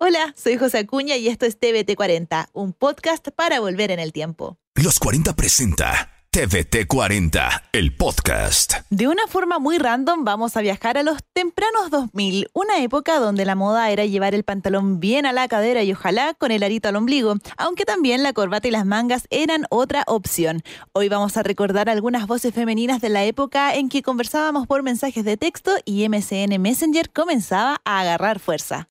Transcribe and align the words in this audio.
Hola, 0.00 0.32
soy 0.36 0.56
José 0.56 0.78
Acuña 0.78 1.16
y 1.16 1.26
esto 1.26 1.44
es 1.44 1.58
TVT40, 1.58 2.50
un 2.52 2.72
podcast 2.72 3.26
para 3.34 3.58
volver 3.58 3.90
en 3.90 3.98
el 3.98 4.12
tiempo. 4.12 4.56
Los 4.76 5.00
40 5.00 5.34
presenta 5.34 6.12
TVT 6.30 6.86
40, 6.86 7.70
el 7.72 7.96
podcast. 7.96 8.74
De 8.90 9.08
una 9.08 9.26
forma 9.26 9.58
muy 9.58 9.76
random 9.76 10.22
vamos 10.22 10.56
a 10.56 10.60
viajar 10.60 10.98
a 10.98 11.02
los 11.02 11.18
tempranos 11.32 11.90
2000, 11.90 12.48
una 12.52 12.78
época 12.78 13.18
donde 13.18 13.44
la 13.44 13.56
moda 13.56 13.90
era 13.90 14.04
llevar 14.04 14.36
el 14.36 14.44
pantalón 14.44 15.00
bien 15.00 15.26
a 15.26 15.32
la 15.32 15.48
cadera 15.48 15.82
y 15.82 15.90
ojalá 15.90 16.32
con 16.34 16.52
el 16.52 16.62
arito 16.62 16.88
al 16.88 16.94
ombligo, 16.94 17.34
aunque 17.56 17.84
también 17.84 18.22
la 18.22 18.32
corbata 18.32 18.68
y 18.68 18.70
las 18.70 18.86
mangas 18.86 19.26
eran 19.30 19.64
otra 19.68 20.04
opción. 20.06 20.62
Hoy 20.92 21.08
vamos 21.08 21.36
a 21.36 21.42
recordar 21.42 21.90
algunas 21.90 22.28
voces 22.28 22.54
femeninas 22.54 23.00
de 23.00 23.08
la 23.08 23.24
época 23.24 23.74
en 23.74 23.88
que 23.88 24.02
conversábamos 24.02 24.68
por 24.68 24.84
mensajes 24.84 25.24
de 25.24 25.36
texto 25.36 25.72
y 25.84 26.08
MSN 26.08 26.56
Messenger 26.60 27.10
comenzaba 27.10 27.80
a 27.84 27.98
agarrar 27.98 28.38
fuerza. 28.38 28.88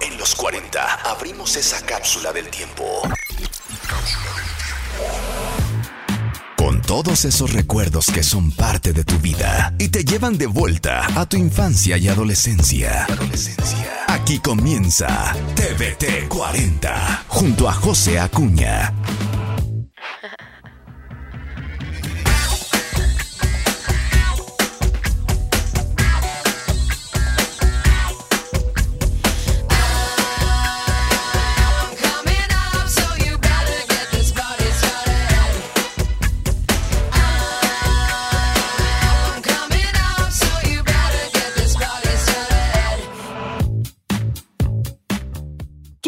En 0.00 0.18
los 0.18 0.34
40 0.34 0.94
abrimos 1.10 1.56
esa 1.56 1.84
cápsula 1.84 2.32
del 2.32 2.48
tiempo. 2.48 3.02
Con 6.56 6.82
todos 6.82 7.24
esos 7.24 7.52
recuerdos 7.52 8.06
que 8.06 8.22
son 8.22 8.50
parte 8.50 8.92
de 8.92 9.04
tu 9.04 9.18
vida 9.18 9.74
y 9.78 9.88
te 9.88 10.04
llevan 10.04 10.36
de 10.38 10.46
vuelta 10.46 11.06
a 11.18 11.26
tu 11.26 11.36
infancia 11.36 11.96
y 11.96 12.08
adolescencia. 12.08 13.06
Aquí 14.08 14.38
comienza 14.40 15.34
TVT 15.54 16.28
40 16.28 17.24
junto 17.28 17.68
a 17.68 17.72
José 17.72 18.18
Acuña. 18.18 18.92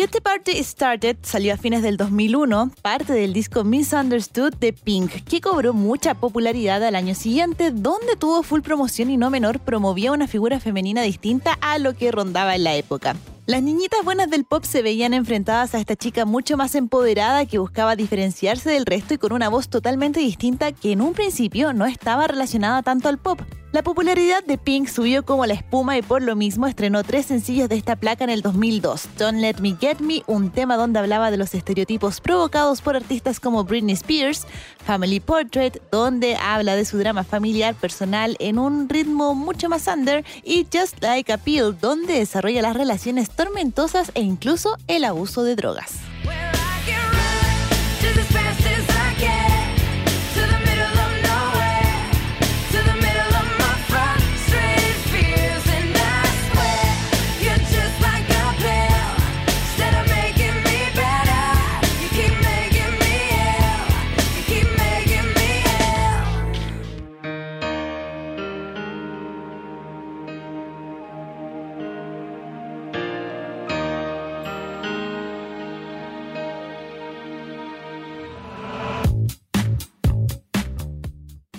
Get 0.08 0.12
the 0.12 0.20
Party 0.22 0.64
Started 0.64 1.18
salió 1.20 1.52
a 1.52 1.58
fines 1.58 1.82
del 1.82 1.98
2001, 1.98 2.70
parte 2.80 3.12
del 3.12 3.34
disco 3.34 3.62
Misunderstood 3.62 4.54
de 4.54 4.72
Pink, 4.72 5.10
que 5.28 5.42
cobró 5.42 5.74
mucha 5.74 6.14
popularidad 6.14 6.82
al 6.82 6.94
año 6.94 7.14
siguiente, 7.14 7.72
donde 7.72 8.16
tuvo 8.16 8.42
full 8.42 8.62
promoción 8.62 9.10
y 9.10 9.18
no 9.18 9.28
menor 9.28 9.60
promovía 9.60 10.12
una 10.12 10.26
figura 10.26 10.60
femenina 10.60 11.02
distinta 11.02 11.58
a 11.60 11.78
lo 11.78 11.94
que 11.94 12.10
rondaba 12.10 12.56
en 12.56 12.64
la 12.64 12.74
época. 12.74 13.16
Las 13.44 13.62
niñitas 13.62 14.02
buenas 14.02 14.30
del 14.30 14.46
pop 14.46 14.64
se 14.64 14.80
veían 14.80 15.12
enfrentadas 15.12 15.74
a 15.74 15.78
esta 15.78 15.94
chica 15.94 16.24
mucho 16.24 16.56
más 16.56 16.74
empoderada 16.74 17.44
que 17.44 17.58
buscaba 17.58 17.94
diferenciarse 17.94 18.70
del 18.70 18.86
resto 18.86 19.12
y 19.12 19.18
con 19.18 19.34
una 19.34 19.50
voz 19.50 19.68
totalmente 19.68 20.20
distinta 20.20 20.72
que 20.72 20.92
en 20.92 21.02
un 21.02 21.12
principio 21.12 21.74
no 21.74 21.84
estaba 21.84 22.26
relacionada 22.26 22.82
tanto 22.82 23.10
al 23.10 23.18
pop. 23.18 23.42
La 23.70 23.82
popularidad 23.82 24.42
de 24.44 24.56
Pink 24.56 24.88
subió 24.88 25.26
como 25.26 25.44
la 25.44 25.52
espuma 25.52 25.98
y 25.98 26.02
por 26.02 26.22
lo 26.22 26.34
mismo 26.36 26.66
estrenó 26.66 27.04
tres 27.04 27.26
sencillos 27.26 27.68
de 27.68 27.76
esta 27.76 27.96
placa 27.96 28.24
en 28.24 28.30
el 28.30 28.40
2002. 28.40 29.08
Don't 29.18 29.40
Let 29.40 29.56
Me 29.60 29.76
Get 29.78 29.98
Me, 29.98 30.22
un 30.26 30.50
tema 30.50 30.78
donde 30.78 31.00
hablaba 31.00 31.30
de 31.30 31.36
los 31.36 31.52
estereotipos 31.54 32.22
provocados 32.22 32.80
por 32.80 32.96
artistas 32.96 33.40
como 33.40 33.64
Britney 33.64 33.92
Spears, 33.92 34.46
Family 34.86 35.20
Portrait, 35.20 35.82
donde 35.92 36.36
habla 36.36 36.76
de 36.76 36.86
su 36.86 36.96
drama 36.96 37.24
familiar 37.24 37.74
personal 37.74 38.38
en 38.40 38.58
un 38.58 38.88
ritmo 38.88 39.34
mucho 39.34 39.68
más 39.68 39.86
under, 39.86 40.24
y 40.42 40.66
Just 40.72 41.02
Like 41.02 41.30
a 41.30 41.36
Pill, 41.36 41.76
donde 41.78 42.14
desarrolla 42.14 42.62
las 42.62 42.74
relaciones 42.74 43.28
tormentosas 43.28 44.12
e 44.14 44.22
incluso 44.22 44.78
el 44.86 45.04
abuso 45.04 45.42
de 45.42 45.56
drogas. 45.56 45.98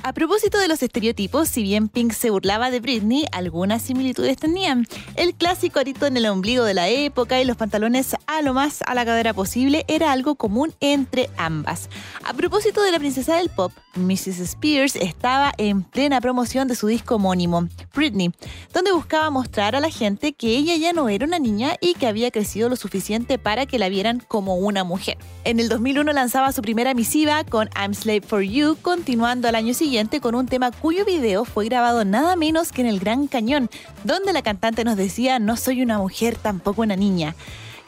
A 0.10 0.14
propósito 0.14 0.58
de 0.58 0.68
los 0.68 0.82
estereotipos, 0.82 1.50
si 1.50 1.62
bien 1.62 1.88
Pink 1.88 2.14
se 2.14 2.32
burlaba 2.32 2.72
de 2.72 2.80
Britney, 2.80 3.28
algunas 3.32 3.84
similitudes 3.84 4.38
tenían. 4.38 4.88
El 5.16 5.36
clásico 5.36 5.80
arito 5.80 6.08
en 6.08 6.18
el 6.18 6.26
ombligo 6.26 6.64
de 6.64 6.74
la 6.74 6.90
época 6.90 7.40
y 7.40 7.46
los 7.46 7.58
pantalones 7.58 8.16
a 8.26 8.42
lo 8.42 8.56
más 8.56 8.82
a 8.88 8.96
la 8.96 9.06
cadera 9.06 9.36
posible 9.36 9.86
era 9.88 10.12
algo 10.12 10.34
común 10.34 10.74
entre 10.80 11.30
ambas. 11.38 11.92
A 12.24 12.34
propósito 12.34 12.82
de 12.82 12.92
la 12.92 12.98
princesa 12.98 13.36
del 13.36 13.50
pop, 13.50 13.72
Mrs. 13.94 14.40
Spears 14.40 14.96
estaba 14.96 15.52
en 15.58 15.84
plena 15.84 16.22
promoción 16.22 16.68
de 16.68 16.76
su 16.76 16.88
disco 16.88 17.16
homónimo, 17.16 17.68
Britney, 17.94 18.32
donde 18.74 18.92
buscaba 18.92 19.30
mostrar 19.30 19.76
a 19.76 19.80
la 19.80 19.92
gente 19.92 20.34
que 20.34 20.58
ella 20.58 20.76
ya 20.76 20.92
no 20.92 21.08
era 21.10 21.26
una 21.26 21.38
niña 21.38 21.76
y 21.82 21.94
que 21.94 22.08
había 22.08 22.32
crecido 22.32 22.68
lo 22.68 22.78
suficiente 22.78 23.38
para 23.38 23.68
que 23.68 23.78
la 23.78 23.90
vieran 23.90 24.24
como 24.28 24.56
una 24.56 24.84
mujer. 24.84 25.20
En 25.44 25.60
el 25.60 25.70
2001 25.70 26.14
lanzaba 26.14 26.52
su 26.52 26.64
primera 26.64 26.96
misiva 26.96 27.44
con 27.44 27.70
I'm 27.76 27.94
Slave 27.94 28.22
for 28.22 28.42
You, 28.42 28.76
continuando 28.82 29.48
al 29.48 29.56
año 29.56 29.76
siguiente 29.76 29.99
con 30.22 30.34
un 30.34 30.48
tema 30.48 30.72
cuyo 30.72 31.04
video 31.04 31.44
fue 31.44 31.66
grabado 31.66 32.06
nada 32.06 32.38
menos 32.38 32.72
que 32.72 32.80
en 32.82 32.88
el 32.88 33.00
Gran 33.00 33.28
Cañón, 33.28 33.70
donde 34.06 34.32
la 34.32 34.42
cantante 34.42 34.86
nos 34.86 34.96
decía 34.96 35.40
no 35.40 35.58
soy 35.58 35.82
una 35.82 35.98
mujer, 35.98 36.38
tampoco 36.38 36.84
una 36.84 36.96
niña. 36.96 37.36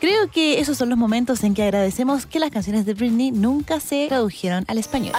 Creo 0.01 0.29
que 0.29 0.59
esos 0.59 0.77
son 0.77 0.89
los 0.89 0.97
momentos 0.97 1.41
en 1.43 1.53
que 1.53 1.63
agradecemos 1.63 2.25
que 2.25 2.39
las 2.39 2.51
canciones 2.51 2.85
de 2.85 2.95
Britney 2.95 3.31
nunca 3.31 3.79
se 3.79 4.07
tradujeron 4.09 4.65
al 4.67 4.77
español. 4.77 5.13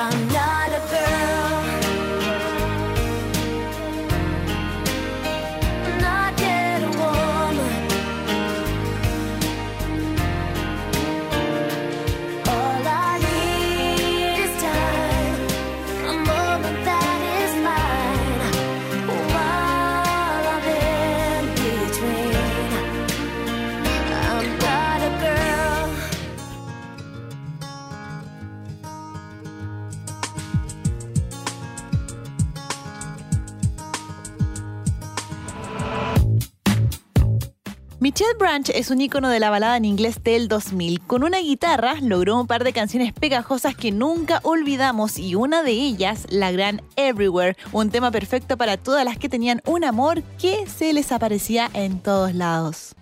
Branch 38.42 38.70
es 38.70 38.90
un 38.90 39.00
ícono 39.00 39.28
de 39.28 39.38
la 39.38 39.50
balada 39.50 39.76
en 39.76 39.84
inglés 39.84 40.20
del 40.24 40.48
2000. 40.48 41.00
Con 41.06 41.22
una 41.22 41.38
guitarra 41.38 41.94
logró 42.02 42.40
un 42.40 42.48
par 42.48 42.64
de 42.64 42.72
canciones 42.72 43.12
pegajosas 43.12 43.76
que 43.76 43.92
nunca 43.92 44.40
olvidamos 44.42 45.16
y 45.16 45.36
una 45.36 45.62
de 45.62 45.70
ellas, 45.70 46.26
la 46.28 46.50
gran 46.50 46.82
Everywhere, 46.96 47.56
un 47.70 47.90
tema 47.90 48.10
perfecto 48.10 48.56
para 48.56 48.76
todas 48.76 49.04
las 49.04 49.16
que 49.16 49.28
tenían 49.28 49.62
un 49.64 49.84
amor 49.84 50.24
que 50.40 50.66
se 50.66 50.92
les 50.92 51.12
aparecía 51.12 51.70
en 51.72 52.00
todos 52.00 52.34
lados. 52.34 52.96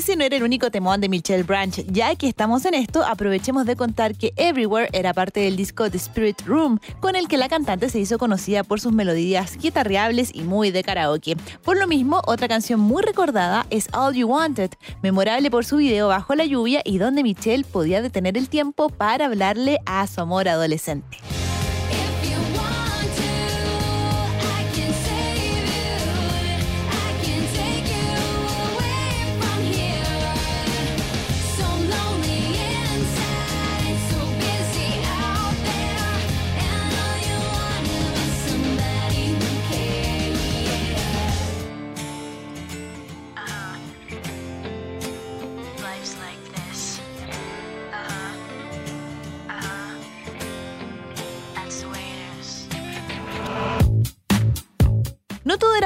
Ese 0.00 0.16
no 0.16 0.24
era 0.24 0.38
el 0.38 0.42
único 0.42 0.70
temón 0.70 0.98
de 1.02 1.10
Michelle 1.10 1.42
Branch. 1.42 1.84
Ya 1.92 2.14
que 2.14 2.26
estamos 2.26 2.64
en 2.64 2.72
esto, 2.72 3.04
aprovechemos 3.04 3.66
de 3.66 3.76
contar 3.76 4.14
que 4.14 4.32
Everywhere 4.36 4.88
era 4.94 5.12
parte 5.12 5.40
del 5.40 5.56
disco 5.56 5.90
The 5.90 5.98
Spirit 5.98 6.40
Room, 6.46 6.80
con 7.00 7.16
el 7.16 7.28
que 7.28 7.36
la 7.36 7.50
cantante 7.50 7.90
se 7.90 8.00
hizo 8.00 8.16
conocida 8.16 8.64
por 8.64 8.80
sus 8.80 8.92
melodías 8.92 9.58
guitarreables 9.58 10.30
y 10.32 10.40
muy 10.40 10.70
de 10.70 10.82
karaoke. 10.82 11.36
Por 11.62 11.76
lo 11.76 11.86
mismo, 11.86 12.22
otra 12.26 12.48
canción 12.48 12.80
muy 12.80 13.02
recordada 13.02 13.66
es 13.68 13.88
All 13.92 14.14
You 14.14 14.26
Wanted, 14.26 14.70
memorable 15.02 15.50
por 15.50 15.66
su 15.66 15.76
video 15.76 16.08
bajo 16.08 16.34
la 16.34 16.46
lluvia 16.46 16.80
y 16.82 16.96
donde 16.96 17.22
Michelle 17.22 17.64
podía 17.64 18.00
detener 18.00 18.38
el 18.38 18.48
tiempo 18.48 18.88
para 18.88 19.26
hablarle 19.26 19.80
a 19.84 20.06
su 20.06 20.22
amor 20.22 20.48
adolescente. 20.48 21.18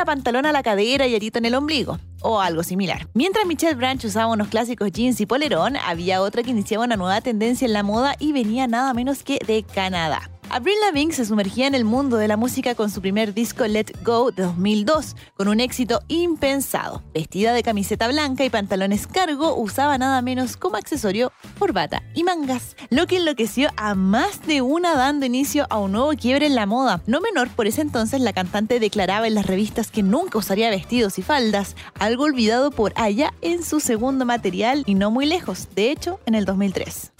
Pantalón 0.04 0.46
a 0.46 0.52
la 0.52 0.62
cadera 0.62 1.06
y 1.06 1.14
arito 1.14 1.38
en 1.38 1.44
el 1.44 1.54
ombligo, 1.54 1.98
o 2.20 2.40
algo 2.40 2.62
similar. 2.62 3.08
Mientras 3.14 3.46
Michelle 3.46 3.74
Branch 3.74 4.04
usaba 4.04 4.32
unos 4.32 4.48
clásicos 4.48 4.90
jeans 4.92 5.20
y 5.20 5.26
polerón, 5.26 5.76
había 5.76 6.22
otra 6.22 6.42
que 6.42 6.50
iniciaba 6.50 6.84
una 6.84 6.96
nueva 6.96 7.20
tendencia 7.20 7.66
en 7.66 7.72
la 7.72 7.82
moda 7.82 8.16
y 8.18 8.32
venía 8.32 8.66
nada 8.66 8.94
menos 8.94 9.22
que 9.22 9.38
de 9.46 9.62
Canadá. 9.62 10.30
Avril 10.54 10.76
Lavigne 10.82 11.12
se 11.12 11.24
sumergía 11.24 11.66
en 11.66 11.74
el 11.74 11.84
mundo 11.84 12.16
de 12.16 12.28
la 12.28 12.36
música 12.36 12.76
con 12.76 12.88
su 12.88 13.00
primer 13.00 13.34
disco 13.34 13.66
Let 13.66 13.86
Go 14.04 14.30
de 14.30 14.44
2002, 14.44 15.16
con 15.36 15.48
un 15.48 15.58
éxito 15.58 16.00
impensado. 16.06 17.02
Vestida 17.12 17.52
de 17.52 17.64
camiseta 17.64 18.06
blanca 18.06 18.44
y 18.44 18.50
pantalones 18.50 19.08
cargo, 19.08 19.56
usaba 19.56 19.98
nada 19.98 20.22
menos 20.22 20.56
como 20.56 20.76
accesorio 20.76 21.32
corbata 21.58 22.04
y 22.14 22.22
mangas, 22.22 22.76
lo 22.90 23.08
que 23.08 23.16
enloqueció 23.16 23.68
a 23.76 23.96
más 23.96 24.46
de 24.46 24.62
una 24.62 24.94
dando 24.94 25.26
inicio 25.26 25.66
a 25.70 25.80
un 25.80 25.90
nuevo 25.90 26.12
quiebre 26.12 26.46
en 26.46 26.54
la 26.54 26.66
moda. 26.66 27.02
No 27.08 27.20
menor, 27.20 27.48
por 27.48 27.66
ese 27.66 27.80
entonces 27.80 28.20
la 28.20 28.32
cantante 28.32 28.78
declaraba 28.78 29.26
en 29.26 29.34
las 29.34 29.46
revistas 29.46 29.90
que 29.90 30.04
nunca 30.04 30.38
usaría 30.38 30.70
vestidos 30.70 31.18
y 31.18 31.22
faldas, 31.22 31.74
algo 31.98 32.22
olvidado 32.22 32.70
por 32.70 32.92
allá 32.94 33.34
en 33.40 33.64
su 33.64 33.80
segundo 33.80 34.24
material 34.24 34.84
y 34.86 34.94
no 34.94 35.10
muy 35.10 35.26
lejos, 35.26 35.66
de 35.74 35.90
hecho 35.90 36.20
en 36.26 36.36
el 36.36 36.44
2003. 36.44 37.10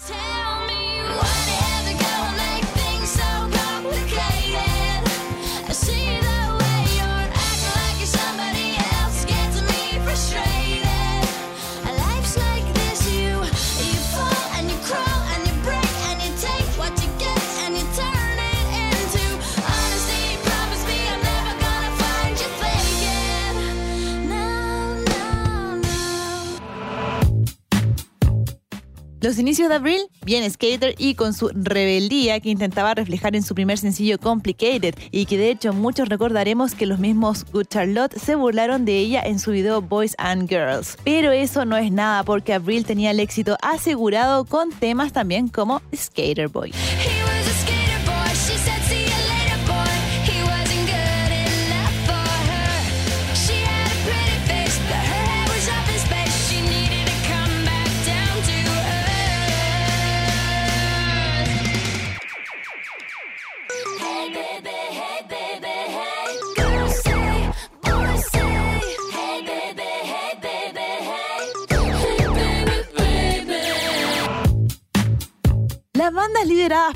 Los 29.25 29.39
inicios 29.39 29.71
de 29.71 29.77
Avril, 29.77 30.03
bien 30.27 30.49
skater 30.51 30.95
y 30.99 31.15
con 31.15 31.33
su 31.33 31.49
rebeldía 31.55 32.41
que 32.41 32.51
intentaba 32.51 32.93
reflejar 32.93 33.35
en 33.35 33.43
su 33.43 33.55
primer 33.55 33.79
sencillo 33.79 34.19
Complicated 34.19 34.95
y 35.11 35.25
que 35.25 35.39
de 35.39 35.49
hecho 35.49 35.73
muchos 35.73 36.11
recordaremos 36.11 36.75
que 36.75 36.85
los 36.85 36.99
mismos 36.99 37.47
Good 37.51 37.69
Charlotte 37.71 38.13
se 38.19 38.35
burlaron 38.35 38.85
de 38.85 38.99
ella 38.99 39.23
en 39.25 39.39
su 39.39 39.53
video 39.53 39.81
Boys 39.81 40.15
and 40.19 40.47
Girls. 40.47 40.99
Pero 41.05 41.33
eso 41.33 41.65
no 41.65 41.79
es 41.79 41.91
nada 41.91 42.23
porque 42.23 42.53
Avril 42.53 42.85
tenía 42.85 43.13
el 43.13 43.19
éxito 43.19 43.57
asegurado 43.63 44.45
con 44.45 44.69
temas 44.73 45.15
también 45.15 45.49
como 45.49 45.81
Skater 45.97 46.49
Boy. 46.49 46.73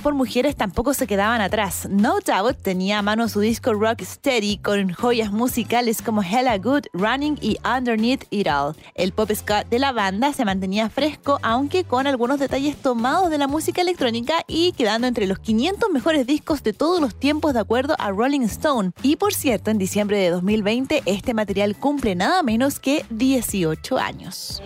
Por 0.02 0.14
mujeres 0.14 0.56
tampoco 0.56 0.94
se 0.94 1.06
quedaban 1.06 1.42
atrás. 1.42 1.86
No 1.90 2.20
Doubt 2.20 2.56
tenía 2.62 3.00
a 3.00 3.02
mano 3.02 3.28
su 3.28 3.40
disco 3.40 3.74
Rock 3.74 4.00
Steady 4.02 4.56
con 4.56 4.94
joyas 4.94 5.30
musicales 5.30 6.00
como 6.00 6.22
Hella 6.22 6.56
Good, 6.56 6.86
Running 6.94 7.38
y 7.42 7.58
Underneath 7.64 8.24
It 8.30 8.46
All. 8.46 8.74
El 8.94 9.12
pop 9.12 9.30
ska 9.34 9.64
de 9.64 9.78
la 9.78 9.92
banda 9.92 10.32
se 10.32 10.46
mantenía 10.46 10.88
fresco, 10.88 11.38
aunque 11.42 11.84
con 11.84 12.06
algunos 12.06 12.38
detalles 12.38 12.76
tomados 12.76 13.28
de 13.28 13.36
la 13.36 13.46
música 13.46 13.82
electrónica 13.82 14.36
y 14.46 14.72
quedando 14.72 15.06
entre 15.06 15.26
los 15.26 15.38
500 15.38 15.90
mejores 15.90 16.26
discos 16.26 16.62
de 16.62 16.72
todos 16.72 16.98
los 16.98 17.14
tiempos 17.14 17.52
de 17.52 17.60
acuerdo 17.60 17.94
a 17.98 18.10
Rolling 18.10 18.42
Stone. 18.42 18.92
Y 19.02 19.16
por 19.16 19.34
cierto, 19.34 19.70
en 19.70 19.76
diciembre 19.76 20.16
de 20.18 20.30
2020 20.30 21.02
este 21.04 21.34
material 21.34 21.76
cumple 21.76 22.14
nada 22.14 22.42
menos 22.42 22.80
que 22.80 23.04
18 23.10 23.98
años. 23.98 24.62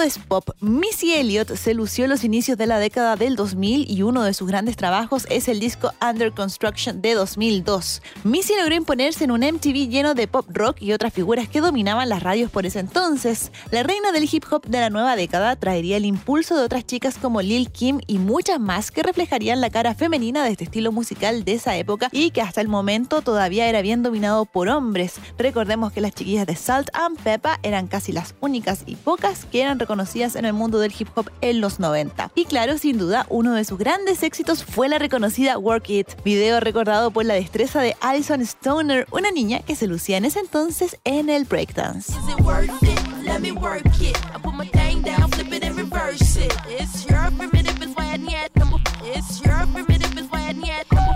Es 0.00 0.18
pop. 0.18 0.50
Missy 0.60 1.14
Elliott 1.14 1.54
se 1.54 1.74
lució 1.74 2.04
en 2.04 2.10
los 2.10 2.24
inicios 2.24 2.58
de 2.58 2.66
la 2.66 2.78
década 2.78 3.16
del 3.16 3.36
2000 3.36 3.90
y 3.90 4.02
uno 4.02 4.22
de 4.22 4.34
sus 4.34 4.48
grandes 4.48 4.76
trabajos 4.76 5.26
es 5.30 5.48
el 5.48 5.60
disco 5.60 5.92
Under 6.06 6.32
Construction 6.32 7.00
de 7.02 7.14
2002. 7.14 8.02
Missy 8.24 8.54
logró 8.58 8.74
imponerse 8.74 9.24
en 9.24 9.30
un 9.30 9.40
MTV 9.40 9.88
lleno 9.88 10.14
de 10.14 10.28
pop 10.28 10.46
rock 10.48 10.80
y 10.80 10.92
otras 10.92 11.12
figuras 11.12 11.48
que 11.48 11.60
dominaban 11.60 12.08
las 12.08 12.22
radios 12.22 12.50
por 12.50 12.66
ese 12.66 12.80
entonces. 12.80 13.52
La 13.70 13.82
reina 13.82 14.12
del 14.12 14.28
hip 14.30 14.44
hop 14.50 14.66
de 14.66 14.80
la 14.80 14.90
nueva 14.90 15.16
década 15.16 15.56
traería 15.56 15.96
el 15.96 16.04
impulso 16.04 16.56
de 16.56 16.64
otras 16.64 16.86
chicas 16.86 17.18
como 17.18 17.42
Lil 17.42 17.70
Kim 17.70 18.00
y 18.06 18.18
muchas 18.18 18.60
más 18.60 18.90
que 18.90 19.02
reflejarían 19.02 19.60
la 19.60 19.70
cara 19.70 19.94
femenina 19.94 20.44
de 20.44 20.50
este 20.50 20.64
estilo 20.64 20.92
musical 20.92 21.44
de 21.44 21.54
esa 21.54 21.76
época 21.76 22.08
y 22.12 22.30
que 22.30 22.42
hasta 22.42 22.60
el 22.60 22.68
momento 22.68 23.22
todavía 23.22 23.68
era 23.68 23.82
bien 23.82 24.02
dominado 24.02 24.44
por 24.44 24.68
hombres. 24.68 25.14
Recordemos 25.38 25.92
que 25.92 26.00
las 26.00 26.14
chiquillas 26.14 26.46
de 26.46 26.56
Salt 26.56 26.90
and 26.92 27.18
Peppa 27.18 27.58
eran 27.62 27.86
casi 27.86 28.12
las 28.12 28.34
únicas 28.40 28.82
y 28.86 28.96
pocas 28.96 29.44
que 29.46 29.62
eran 29.62 29.78
reconocidas 29.88 30.36
en 30.36 30.44
el 30.44 30.52
mundo 30.52 30.80
del 30.80 30.92
hip 30.98 31.08
hop 31.14 31.30
en 31.40 31.62
los 31.62 31.80
90. 31.80 32.30
Y 32.34 32.44
claro, 32.44 32.76
sin 32.76 32.98
duda, 32.98 33.24
uno 33.30 33.54
de 33.54 33.64
sus 33.64 33.78
grandes 33.78 34.22
éxitos 34.22 34.62
fue 34.62 34.86
la 34.86 34.98
reconocida 34.98 35.56
Work 35.56 35.88
It, 35.88 36.08
video 36.22 36.60
recordado 36.60 37.10
por 37.10 37.24
la 37.24 37.32
destreza 37.32 37.80
de 37.80 37.96
Alison 38.02 38.42
Stoner, 38.42 39.06
una 39.12 39.30
niña 39.30 39.60
que 39.60 39.74
se 39.74 39.86
lucía 39.86 40.18
en 40.18 40.26
ese 40.26 40.40
entonces 40.40 40.98
en 41.04 41.30
el 41.30 41.46
breakdance. 41.46 42.12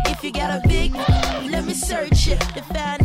If 0.07 0.25
you 0.25 0.41
a 0.41 0.61
big, 0.67 0.95
let 1.51 1.65
me 1.65 1.75
search 1.75 2.29
it 2.29 3.02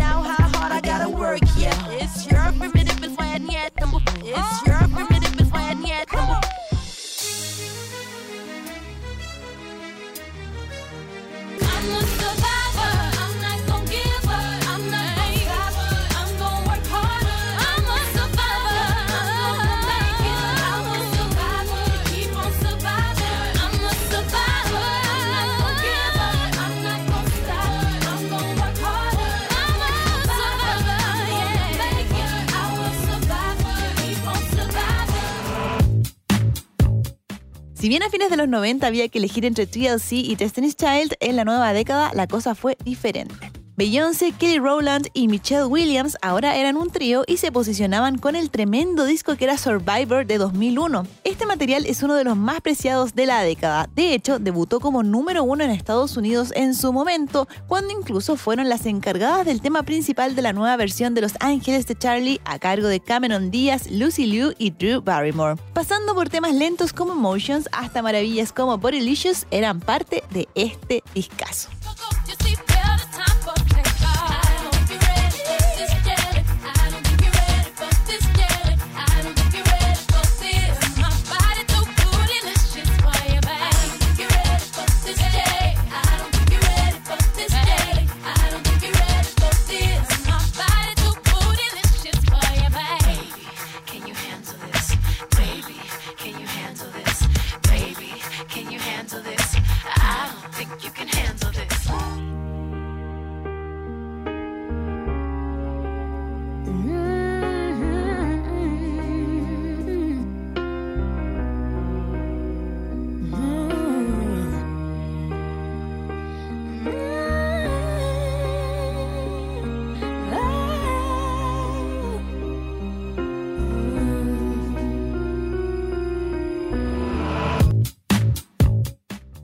Si 37.88 37.90
bien 37.90 38.04
a 38.04 38.10
fines 38.10 38.30
de 38.30 38.36
los 38.36 38.50
90 38.50 38.86
había 38.86 39.08
que 39.08 39.18
elegir 39.18 39.46
entre 39.46 39.66
TLC 39.66 40.12
y 40.12 40.36
Destiny's 40.36 40.76
Child, 40.76 41.14
en 41.22 41.38
la 41.38 41.46
nueva 41.46 41.72
década 41.72 42.12
la 42.14 42.28
cosa 42.28 42.54
fue 42.54 42.76
diferente. 42.84 43.57
Beyoncé, 43.78 44.32
Kelly 44.32 44.58
Rowland 44.58 45.10
y 45.14 45.28
Michelle 45.28 45.66
Williams 45.66 46.18
ahora 46.24 46.56
eran 46.56 46.78
un 46.78 46.90
trío 46.90 47.24
y 47.28 47.38
se 47.38 47.52
posicionaban 47.52 48.18
con 48.18 48.36
el 48.36 48.50
tremendo 48.50 49.06
disco 49.06 49.36
que 49.36 49.44
era 49.44 49.60
Survivor 49.60 50.26
de 50.26 50.40
2001. 50.40 51.06
Este 51.24 51.46
material 51.46 51.86
es 51.86 52.02
uno 52.02 52.16
de 52.16 52.24
los 52.24 52.36
más 52.36 52.60
preciados 52.62 53.14
de 53.14 53.28
la 53.28 53.44
década. 53.44 53.88
De 53.96 54.16
hecho, 54.16 54.40
debutó 54.40 54.80
como 54.80 55.04
número 55.04 55.44
uno 55.44 55.64
en 55.64 55.70
Estados 55.70 56.18
Unidos 56.18 56.52
en 56.56 56.74
su 56.74 56.92
momento, 56.92 57.48
cuando 57.68 57.94
incluso 57.94 58.36
fueron 58.36 58.68
las 58.68 58.88
encargadas 58.88 59.46
del 59.46 59.62
tema 59.62 59.84
principal 59.84 60.36
de 60.36 60.42
la 60.42 60.54
nueva 60.54 60.76
versión 60.76 61.14
de 61.14 61.22
Los 61.22 61.34
Ángeles 61.40 61.86
de 61.86 61.96
Charlie 61.96 62.42
a 62.46 62.58
cargo 62.58 62.88
de 62.88 63.00
Cameron 63.00 63.52
Díaz, 63.52 63.92
Lucy 63.92 64.26
Liu 64.26 64.56
y 64.58 64.72
Drew 64.72 65.04
Barrymore. 65.04 65.62
Pasando 65.76 66.16
por 66.16 66.30
temas 66.30 66.56
lentos 66.56 66.94
como 66.94 67.14
Emotions 67.14 67.70
hasta 67.72 68.02
maravillas 68.02 68.52
como 68.52 68.80
Bodylicious 68.80 69.46
eran 69.52 69.82
parte 69.82 70.24
de 70.32 70.48
este 70.56 71.04
discazo. 71.14 71.70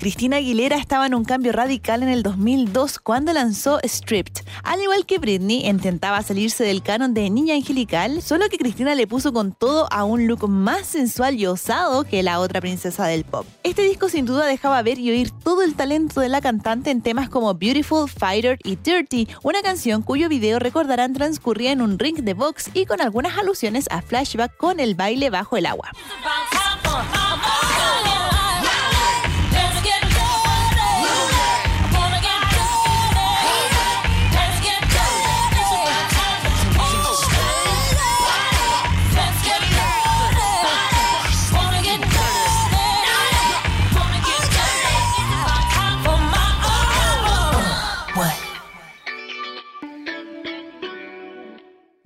Cristina 0.03 0.35
Aguilera 0.35 0.75
estaba 0.75 1.05
en 1.05 1.15
un 1.15 1.23
cambio 1.23 1.53
radical 1.53 2.03
en 2.03 2.09
el 2.09 2.23
2002 2.23 2.99
cuando 2.99 3.31
lanzó 3.31 3.79
Stripped. 3.85 4.43
Al 4.65 4.81
igual 4.81 5.05
que 5.05 5.17
Britney, 5.17 5.65
intentaba 5.65 6.21
salirse 6.23 6.65
del 6.65 6.83
canon 6.83 7.13
de 7.13 7.29
niña 7.29 7.55
angelical, 7.55 8.21
solo 8.21 8.49
que 8.49 8.57
Cristina 8.57 8.95
le 8.95 9.07
puso 9.07 9.31
con 9.31 9.53
todo 9.53 9.87
a 9.93 10.03
un 10.03 10.27
look 10.27 10.49
más 10.49 10.87
sensual 10.87 11.35
y 11.35 11.45
osado 11.45 12.03
que 12.03 12.21
la 12.21 12.41
otra 12.41 12.59
princesa 12.59 13.07
del 13.07 13.23
pop. 13.23 13.45
Este 13.63 13.83
disco 13.83 14.09
sin 14.09 14.25
duda 14.25 14.45
dejaba 14.45 14.81
ver 14.81 14.99
y 14.99 15.09
oír 15.09 15.31
todo 15.31 15.61
el 15.61 15.73
talento 15.73 16.19
de 16.19 16.27
la 16.27 16.41
cantante 16.41 16.91
en 16.91 17.01
temas 17.01 17.29
como 17.29 17.53
Beautiful, 17.53 18.09
Fighter 18.09 18.59
y 18.65 18.75
Dirty, 18.75 19.29
una 19.41 19.61
canción 19.61 20.01
cuyo 20.01 20.27
video 20.27 20.59
recordarán 20.59 21.13
transcurría 21.13 21.71
en 21.71 21.81
un 21.81 21.97
ring 21.97 22.17
de 22.17 22.33
box 22.33 22.71
y 22.73 22.85
con 22.87 22.99
algunas 22.99 23.37
alusiones 23.37 23.87
a 23.89 24.01
flashback 24.01 24.57
con 24.57 24.81
el 24.81 24.95
baile 24.95 25.29
bajo 25.29 25.55
el 25.55 25.65
agua. 25.65 25.91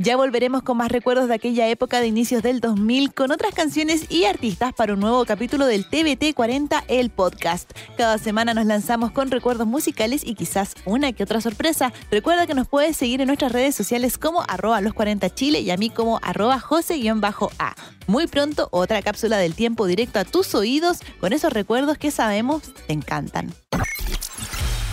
Ya 0.08 0.16
volveremos 0.16 0.64
con 0.64 0.78
más 0.78 0.90
recuerdos 0.90 1.28
de 1.28 1.34
aquella 1.34 1.68
época 1.68 2.00
de 2.00 2.08
inicios 2.08 2.42
del 2.42 2.62
2000 2.62 3.14
con 3.14 3.30
otras 3.30 3.54
canciones 3.54 4.10
y 4.10 4.24
artistas 4.24 4.72
para 4.72 4.94
un 4.94 5.02
nuevo 5.02 5.26
capítulo 5.26 5.66
del 5.66 5.84
TBT 5.86 6.34
40, 6.34 6.86
el 6.88 7.10
podcast. 7.10 7.70
Cada 7.98 8.18
semana 8.18 8.54
nos 8.54 8.66
lanzamos 8.66 9.12
con 9.12 9.30
recuerdos 9.32 9.68
musicales 9.68 10.22
y 10.24 10.36
quizás 10.36 10.76
una 10.86 11.12
que 11.12 11.24
otra 11.24 11.42
sorpresa. 11.42 11.92
Recuerda 12.10 12.48
que 12.48 12.54
nos 12.54 12.70
puedes 12.70 12.96
seguir 12.96 13.20
en 13.20 13.28
nuestras 13.28 13.52
redes 13.52 13.76
sociales 13.76 14.18
como 14.18 14.46
arroba 14.48 14.80
los 14.80 14.94
40 14.94 15.30
chile 15.36 15.60
y 15.60 15.72
a 15.72 15.76
mí 15.76 15.90
como 15.90 16.22
arroba 16.24 16.58
jose-a. 16.58 17.76
Muy 18.08 18.28
pronto 18.28 18.70
otra 18.72 19.02
cápsula 19.02 19.38
del 19.40 19.56
tiempo 19.56 19.88
directo 19.88 20.20
a 20.20 20.24
tus 20.24 20.56
oídos 20.56 21.00
con 21.20 21.34
esos 21.34 21.52
recuerdos 21.52 21.98
que 21.98 22.12
sabemos 22.12 22.62
te 22.88 22.94
encantan. 22.94 23.54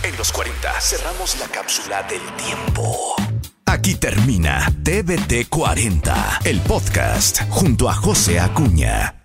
En 0.03 0.17
los 0.17 0.33
40 0.33 0.81
cerramos 0.81 1.39
la 1.39 1.47
cápsula 1.47 2.03
del 2.03 2.19
tiempo. 2.35 3.15
Aquí 3.85 3.93
termina 3.93 4.65
TBT 4.81 5.47
40, 5.47 6.39
el 6.45 6.59
podcast 6.61 7.43
junto 7.51 7.87
a 7.87 7.93
José 7.93 8.39
Acuña. 8.39 9.24